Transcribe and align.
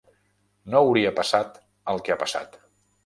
No 0.75 0.79
hauria 0.79 1.11
passat 1.21 1.61
el 1.95 2.03
que 2.09 2.17
ha 2.17 2.21
passat. 2.25 2.59